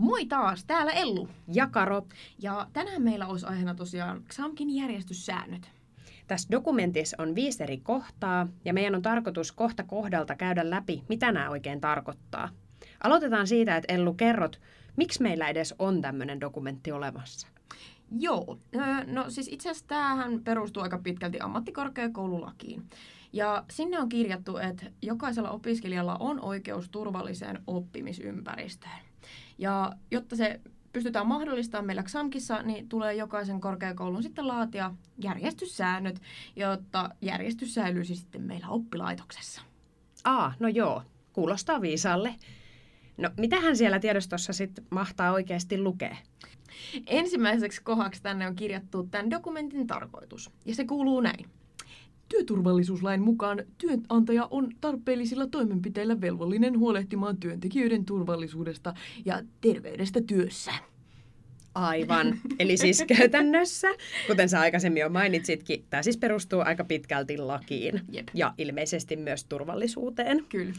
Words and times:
Moi 0.00 0.26
taas, 0.26 0.64
täällä 0.64 0.92
Ellu. 0.92 1.28
Ja 1.52 1.66
Karo, 1.66 2.06
Ja 2.38 2.66
tänään 2.72 3.02
meillä 3.02 3.26
olisi 3.26 3.46
aiheena 3.46 3.74
tosiaan 3.74 4.24
XAMKin 4.28 4.70
järjestyssäännöt. 4.70 5.70
tässä 6.26 6.48
dokumentissa 6.50 7.16
on 7.22 7.34
viisi 7.34 7.62
eri 7.62 7.78
kohtaa 7.78 8.48
ja 8.64 8.74
meidän 8.74 8.94
on 8.94 9.02
tarkoitus 9.02 9.52
kohta 9.52 9.82
kohdalta 9.82 10.36
käydä 10.36 10.70
läpi, 10.70 11.02
mitä 11.08 11.32
nämä 11.32 11.50
oikein 11.50 11.80
tarkoittaa. 11.80 12.48
Aloitetaan 13.04 13.46
siitä, 13.46 13.76
että 13.76 13.94
Ellu 13.94 14.14
kerrot, 14.14 14.60
miksi 14.96 15.22
meillä 15.22 15.48
edes 15.48 15.74
on 15.78 16.00
tämmöinen 16.00 16.40
dokumentti 16.40 16.92
olemassa. 16.92 17.48
Joo, 18.18 18.58
no 19.06 19.30
siis 19.30 19.48
itse 19.48 19.70
asiassa 19.70 19.88
tämähän 19.88 20.40
perustuu 20.44 20.82
aika 20.82 20.98
pitkälti 20.98 21.40
ammattikorkeakoululakiin. 21.40 22.82
Ja 23.32 23.64
sinne 23.70 23.98
on 23.98 24.08
kirjattu, 24.08 24.56
että 24.56 24.86
jokaisella 25.02 25.50
opiskelijalla 25.50 26.16
on 26.20 26.40
oikeus 26.40 26.88
turvalliseen 26.88 27.62
oppimisympäristöön. 27.66 29.09
Ja 29.58 29.92
jotta 30.10 30.36
se 30.36 30.60
pystytään 30.92 31.26
mahdollistamaan 31.26 31.86
meillä 31.86 32.02
XAMKissa, 32.02 32.62
niin 32.62 32.88
tulee 32.88 33.14
jokaisen 33.14 33.60
korkeakoulun 33.60 34.22
sitten 34.22 34.48
laatia 34.48 34.94
järjestyssäännöt, 35.22 36.20
jotta 36.56 37.10
järjestys 37.22 37.74
säilyisi 37.74 38.16
sitten 38.16 38.42
meillä 38.42 38.68
oppilaitoksessa. 38.68 39.62
Aa, 40.24 40.54
no 40.60 40.68
joo, 40.68 41.02
kuulostaa 41.32 41.80
viisaalle. 41.80 42.34
No, 43.16 43.30
mitähän 43.36 43.76
siellä 43.76 43.98
tiedostossa 43.98 44.52
sitten 44.52 44.86
mahtaa 44.90 45.32
oikeasti 45.32 45.82
lukea? 45.82 46.16
Ensimmäiseksi 47.06 47.82
kohdaksi 47.82 48.22
tänne 48.22 48.46
on 48.46 48.56
kirjattu 48.56 49.08
tämän 49.10 49.30
dokumentin 49.30 49.86
tarkoitus, 49.86 50.50
ja 50.64 50.74
se 50.74 50.84
kuuluu 50.84 51.20
näin. 51.20 51.59
Työturvallisuuslain 52.30 53.22
mukaan 53.22 53.62
työnantaja 53.78 54.48
on 54.50 54.68
tarpeellisilla 54.80 55.46
toimenpiteillä 55.46 56.20
velvollinen 56.20 56.78
huolehtimaan 56.78 57.36
työntekijöiden 57.36 58.04
turvallisuudesta 58.04 58.94
ja 59.24 59.42
terveydestä 59.60 60.20
työssä. 60.20 60.72
Aivan. 61.74 62.38
Eli 62.58 62.76
siis 62.76 63.04
käytännössä, 63.18 63.88
kuten 64.26 64.48
sä 64.48 64.60
aikaisemmin 64.60 65.00
jo 65.00 65.08
mainitsitkin, 65.08 65.84
tämä 65.90 66.02
siis 66.02 66.16
perustuu 66.16 66.60
aika 66.60 66.84
pitkälti 66.84 67.38
lakiin 67.38 68.00
Jep. 68.12 68.28
ja 68.34 68.54
ilmeisesti 68.58 69.16
myös 69.16 69.44
turvallisuuteen. 69.44 70.44
Kyllä. 70.48 70.74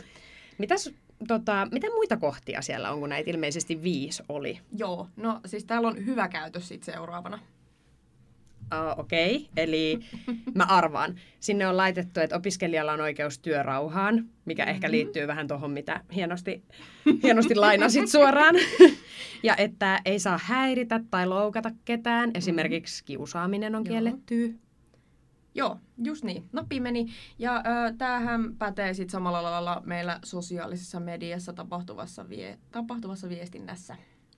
Mitäs, 0.58 0.94
tota, 1.28 1.68
mitä 1.72 1.88
muita 1.90 2.18
kohtia 2.18 2.62
siellä 2.62 2.92
on, 2.92 3.00
kun 3.00 3.10
näitä 3.10 3.32
ilmeisesti 3.32 3.84
viisi 3.84 4.24
oli? 4.30 4.60
Joo, 4.78 5.08
no 5.16 5.42
siis 5.46 5.64
täällä 5.64 5.88
on 5.88 6.06
hyvä 6.06 6.28
käytös 6.28 6.68
sitten 6.68 6.94
seuraavana. 6.94 7.40
Uh, 8.72 9.00
Okei, 9.00 9.36
okay. 9.36 9.48
eli 9.58 10.00
mä 10.56 10.64
arvaan. 10.64 11.16
Sinne 11.40 11.68
on 11.68 11.78
laitettu, 11.78 12.20
että 12.20 12.36
opiskelijalla 12.36 12.94
on 12.94 13.02
oikeus 13.02 13.40
työrauhaan, 13.40 14.30
mikä 14.46 14.64
mm-hmm. 14.64 14.76
ehkä 14.76 14.92
liittyy 14.92 15.28
vähän 15.28 15.48
tuohon, 15.48 15.72
mitä 15.72 16.02
hienosti, 16.16 16.64
hienosti 17.24 17.56
lainasit 17.56 18.08
suoraan. 18.10 18.56
ja 19.44 19.56
että 19.56 20.02
ei 20.06 20.20
saa 20.20 20.40
häiritä 20.44 21.00
tai 21.12 21.28
loukata 21.28 21.72
ketään. 21.86 22.32
Esimerkiksi 22.34 23.06
kiusaaminen 23.06 23.76
on 23.76 23.86
Joo. 23.86 23.92
kielletty. 23.92 24.60
Joo, 25.56 25.78
just 26.04 26.24
niin. 26.24 26.44
Nappi 26.52 26.80
meni. 26.80 27.06
Ja 27.40 27.56
ö, 27.56 27.94
tämähän 27.98 28.56
pätee 28.58 28.94
sitten 28.94 29.12
samalla 29.12 29.44
lailla 29.44 29.82
meillä 29.86 30.20
sosiaalisessa 30.24 31.00
mediassa 31.00 31.54
tapahtuvassa, 31.54 32.30
vie- 32.30 32.58
tapahtuvassa 32.72 33.30
viestinnässä. 33.30 33.96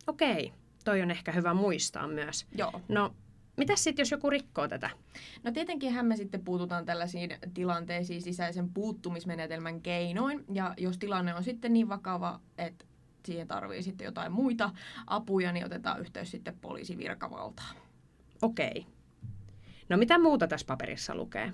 Okei, 0.08 0.54
toi 0.84 1.02
on 1.02 1.12
ehkä 1.12 1.32
hyvä 1.32 1.54
muistaa 1.54 2.08
myös. 2.08 2.46
Joo. 2.58 2.82
No, 2.88 3.16
mitäs 3.58 3.84
sitten, 3.84 4.02
jos 4.02 4.12
joku 4.12 4.30
rikkoo 4.30 4.68
tätä? 4.68 4.90
No 5.44 5.52
tietenkinhän 5.52 6.06
me 6.06 6.16
sitten 6.16 6.44
puututaan 6.44 6.86
tällaisiin 6.86 7.38
tilanteisiin 7.54 8.22
sisäisen 8.22 8.70
puuttumismenetelmän 8.70 9.82
keinoin. 9.82 10.46
Ja 10.54 10.74
jos 10.78 10.98
tilanne 10.98 11.36
on 11.36 11.44
sitten 11.44 11.74
niin 11.74 11.90
vakava, 11.90 12.40
että 12.58 12.86
siihen 13.26 13.48
tarvii 13.48 13.84
sitten 13.84 14.06
jotain 14.06 14.32
muita 14.32 14.72
apuja, 15.08 15.52
niin 15.52 15.66
otetaan 15.66 16.02
yhteys 16.02 16.32
sitten 16.32 16.58
poliisivirkavaltaan. 16.62 17.76
Okei. 18.42 18.86
No, 19.90 19.98
mitä 19.98 20.20
muuta 20.20 20.48
tässä 20.48 20.68
paperissa 20.68 21.16
lukee? 21.16 21.54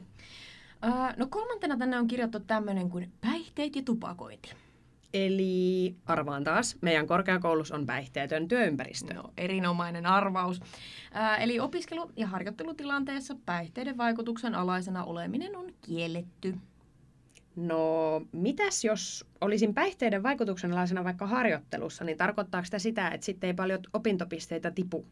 Öö, 0.84 0.92
no 1.18 1.28
kolmantena 1.30 1.78
tänne 1.78 2.00
on 2.00 2.08
kirjattu 2.08 2.40
tämmöinen 2.40 2.90
kuin 2.90 3.12
päihteet 3.22 3.76
ja 3.76 3.82
tupakointi. 3.84 4.54
Eli 5.14 5.96
arvaan 6.06 6.44
taas, 6.44 6.78
meidän 6.82 7.08
korkeakoulussa 7.08 7.76
on 7.76 7.86
päihteetön 7.86 8.48
työympäristö. 8.48 9.14
No, 9.14 9.24
erinomainen 9.38 10.06
arvaus. 10.06 10.62
Ää, 11.12 11.38
eli 11.38 11.60
opiskelu- 11.60 12.12
ja 12.16 12.28
harjoittelutilanteessa 12.28 13.36
päihteiden 13.46 13.98
vaikutuksen 13.98 14.56
alaisena 14.56 15.04
oleminen 15.04 15.56
on 15.56 15.74
kielletty. 15.82 16.56
No, 17.68 18.22
mitäs 18.32 18.84
jos 18.84 19.26
olisin 19.42 19.74
päihteiden 19.74 20.24
vaikutuksen 20.24 20.74
alaisena 20.74 21.04
vaikka 21.04 21.28
harjoittelussa, 21.28 22.04
niin 22.04 22.18
tarkoittaako 22.18 22.66
sitä 22.66 22.80
sitä, 22.80 23.08
että 23.08 23.26
sitten 23.26 23.48
ei 23.48 23.54
paljon 23.54 23.80
opintopisteitä 23.94 24.72
tipu? 24.72 25.06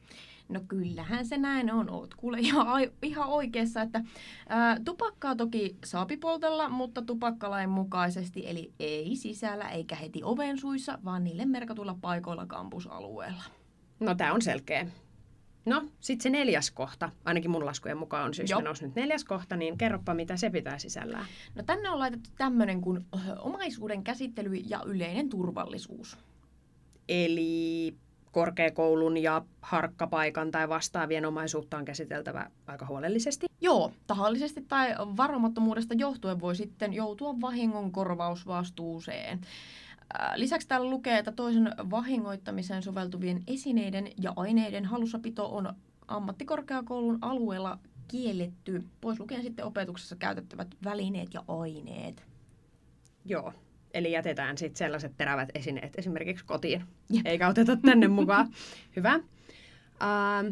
No 0.50 0.62
kyllähän 0.68 1.26
se 1.26 1.38
näin 1.38 1.72
on. 1.72 1.90
Oot 1.90 2.14
kuule 2.14 2.40
ihan, 2.40 2.68
ihan 3.02 3.30
oikeassa, 3.30 3.82
että 3.82 4.02
ää, 4.50 4.78
tupakkaa 4.86 5.36
toki 5.36 5.76
saapi 5.86 6.18
poltella, 6.18 6.70
mutta 6.70 7.02
tupakkalain 7.02 7.70
mukaisesti, 7.70 8.50
eli 8.50 8.72
ei 8.80 9.16
sisällä 9.16 9.70
eikä 9.70 9.96
heti 9.96 10.24
oven 10.24 10.58
suissa, 10.58 11.00
vaan 11.06 11.24
niille 11.24 11.46
merkatuilla 11.46 11.98
paikoilla 12.02 12.46
kampusalueella. 12.46 13.44
No, 14.00 14.16
tämä 14.16 14.34
on 14.34 14.42
selkeä. 14.42 14.88
No, 15.68 15.86
sitten 16.00 16.24
se 16.24 16.30
neljäs 16.30 16.72
kohta, 16.72 17.10
ainakin 17.26 17.52
mun 17.52 17.66
laskujen 17.66 17.98
mukaan 17.98 18.26
on 18.26 18.34
siis 18.34 18.56
menossa 18.56 18.86
nyt 18.86 18.96
neljäs 18.96 19.24
kohta, 19.24 19.56
niin 19.56 19.78
kerropa 19.78 20.14
mitä 20.14 20.38
se 20.38 20.50
pitää 20.50 20.78
sisällään. 20.78 21.26
No 21.56 21.64
tänne 21.64 21.90
on 21.90 22.00
laitettu 22.00 22.30
tämmöinen 22.38 22.82
kuin 22.82 23.06
omaisuuden 23.40 24.04
käsittely 24.04 24.56
ja 24.56 24.84
yleinen 24.86 25.30
turvallisuus. 25.30 26.18
Eli 27.10 27.96
korkeakoulun 28.32 29.18
ja 29.18 29.42
harkkapaikan 29.62 30.52
tai 30.52 30.70
vastaavien 30.70 31.26
omaisuutta 31.26 31.78
on 31.78 31.86
käsiteltävä 31.86 32.52
aika 32.68 32.86
huolellisesti. 32.86 33.46
Joo, 33.62 33.92
tahallisesti 34.08 34.66
tai 34.68 34.96
varomattomuudesta 35.00 35.94
johtuen 35.94 36.40
voi 36.40 36.56
sitten 36.56 36.94
joutua 36.94 37.42
vahingon 37.42 37.92
korvausvastuuseen. 37.92 39.42
Ää, 40.14 40.34
Lisäksi 40.40 40.68
täällä 40.68 40.90
lukee, 40.90 41.18
että 41.18 41.32
toisen 41.32 41.72
vahingoittamiseen 41.90 42.84
soveltuvien 42.84 43.44
esineiden 43.48 44.08
ja 44.22 44.34
aineiden 44.36 44.86
hallussapito 44.86 45.56
on 45.56 45.74
ammattikorkeakoulun 46.08 47.18
alueella 47.22 47.80
kielletty, 48.08 48.84
pois 49.02 49.20
lukien 49.20 49.44
sitten 49.44 49.66
opetuksessa 49.66 50.16
käytettävät 50.16 50.68
välineet 50.84 51.34
ja 51.34 51.44
aineet. 51.48 52.26
Joo. 53.26 53.54
Eli 53.94 54.12
jätetään 54.12 54.58
sitten 54.58 54.78
sellaiset 54.78 55.14
terävät 55.18 55.50
esineet 55.56 55.94
esimerkiksi 55.98 56.46
kotiin, 56.46 56.84
Jep. 57.10 57.26
eikä 57.26 57.48
oteta 57.48 57.76
tänne 57.76 58.08
mukaan. 58.08 58.48
Hyvä. 58.96 59.14
Ähm, 59.14 60.48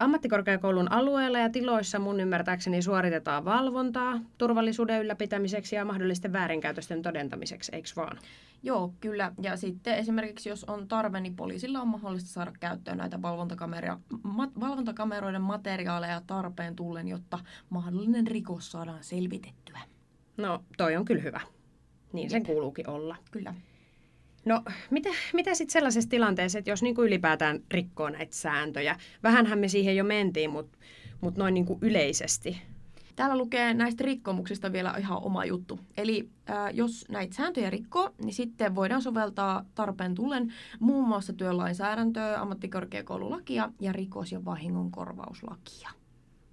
ammattikorkeakoulun 0.00 0.92
alueella 0.92 1.38
ja 1.38 1.50
tiloissa 1.50 1.98
mun 1.98 2.20
ymmärtääkseni 2.20 2.82
suoritetaan 2.82 3.44
valvontaa 3.44 4.20
turvallisuuden 4.38 5.00
ylläpitämiseksi 5.00 5.76
ja 5.76 5.84
mahdollisten 5.84 6.32
väärinkäytösten 6.32 7.02
todentamiseksi, 7.02 7.72
eikö 7.74 7.88
vaan? 7.96 8.18
Joo, 8.62 8.94
kyllä. 9.00 9.32
Ja 9.42 9.56
sitten 9.56 9.94
esimerkiksi 9.94 10.48
jos 10.48 10.64
on 10.64 10.88
tarve, 10.88 11.20
niin 11.20 11.36
poliisilla 11.36 11.80
on 11.80 11.88
mahdollista 11.88 12.30
saada 12.30 12.52
käyttöön 12.60 12.98
näitä 12.98 13.22
valvontakamera, 13.22 13.98
ma, 14.22 14.48
valvontakameroiden 14.60 15.42
materiaaleja 15.42 16.22
tarpeen 16.26 16.76
tullen, 16.76 17.08
jotta 17.08 17.38
mahdollinen 17.70 18.26
rikos 18.26 18.72
saadaan 18.72 19.04
selvitettyä. 19.04 19.80
No, 20.36 20.64
toi 20.76 20.96
on 20.96 21.04
kyllä 21.04 21.22
hyvä. 21.22 21.40
Niin 22.12 22.30
sen 22.30 22.40
Jep. 22.40 22.46
kuuluukin 22.46 22.90
olla. 22.90 23.16
Kyllä. 23.30 23.54
No, 24.44 24.62
mitä, 24.90 25.08
mitä 25.32 25.54
sitten 25.54 25.72
sellaisessa 25.72 26.10
tilanteessa, 26.10 26.58
että 26.58 26.70
jos 26.70 26.82
niinku 26.82 27.02
ylipäätään 27.02 27.60
rikkoo 27.70 28.10
näitä 28.10 28.34
sääntöjä? 28.34 28.96
Vähänhän 29.22 29.58
me 29.58 29.68
siihen 29.68 29.96
jo 29.96 30.04
mentiin, 30.04 30.50
mutta 30.50 30.78
mut 31.20 31.36
noin 31.36 31.54
niinku 31.54 31.78
yleisesti. 31.82 32.62
Täällä 33.16 33.36
lukee 33.36 33.74
näistä 33.74 34.04
rikkomuksista 34.04 34.72
vielä 34.72 34.94
ihan 34.98 35.22
oma 35.22 35.44
juttu. 35.44 35.80
Eli 35.96 36.28
ää, 36.46 36.70
jos 36.70 37.04
näitä 37.08 37.34
sääntöjä 37.34 37.70
rikkoo, 37.70 38.10
niin 38.22 38.34
sitten 38.34 38.74
voidaan 38.74 39.02
soveltaa 39.02 39.64
tarpeen 39.74 40.14
tullen 40.14 40.52
muun 40.78 41.08
muassa 41.08 41.32
työlainsäädäntöä, 41.32 42.40
ammattikorkeakoululakia 42.40 43.72
ja 43.80 43.92
rikos- 43.92 44.32
ja 44.32 44.44
vahingonkorvauslakia. 44.44 45.90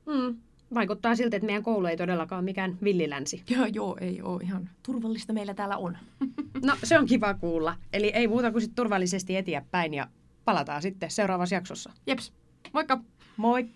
Mm. 0.06 0.38
Vaikuttaa 0.74 1.16
siltä, 1.16 1.38
että 1.38 1.46
meidän 1.46 1.64
koulu 1.64 1.86
ei 1.86 1.98
todellakaan 1.98 2.40
ole 2.40 2.46
mikään 2.46 2.78
villilänsi. 2.84 3.44
Joo, 3.56 3.66
joo, 3.66 3.98
ei 4.02 4.22
ole 4.22 4.44
ihan 4.44 4.70
turvallista 4.84 5.34
meillä 5.34 5.54
täällä 5.54 5.78
on. 5.78 5.98
No, 6.66 6.76
se 6.84 7.00
on 7.00 7.06
kiva 7.06 7.34
kuulla. 7.34 7.76
Eli 7.94 8.08
ei 8.08 8.28
muuta 8.28 8.52
kuin 8.52 8.62
sit 8.62 8.76
turvallisesti 8.76 9.36
eteenpäin 9.38 9.94
ja 9.94 10.08
palataan 10.46 10.82
sitten 10.82 11.12
seuraavassa 11.12 11.56
jaksossa. 11.56 11.92
Jeps, 12.08 12.34
moikka! 12.74 13.02
Moi! 13.38 13.68